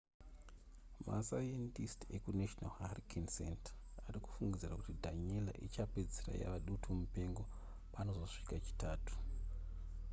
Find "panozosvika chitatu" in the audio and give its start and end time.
7.93-9.13